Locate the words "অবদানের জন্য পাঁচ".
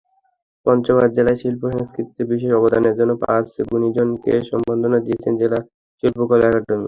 2.59-3.47